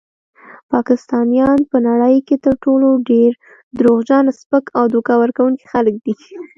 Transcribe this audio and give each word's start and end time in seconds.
پاکستانیان 0.71 1.59
په 1.71 1.77
نړۍ 1.87 2.17
کې 2.27 2.35
تر 2.45 2.53
ټولو 2.63 2.87
ډیر 3.09 3.31
دروغجن، 3.77 4.25
سپک 4.39 4.65
او 4.77 4.83
دوکه 4.93 5.13
ورکونکي 5.21 5.65
خلک 5.73 5.95
دي. 6.05 6.13